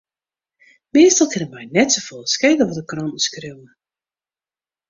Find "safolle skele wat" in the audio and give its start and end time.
1.93-2.77